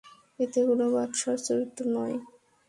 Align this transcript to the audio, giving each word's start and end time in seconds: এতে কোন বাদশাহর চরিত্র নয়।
এতে 0.39 0.59
কোন 0.67 0.81
বাদশাহর 0.93 1.39
চরিত্র 1.47 1.81
নয়। 1.95 2.15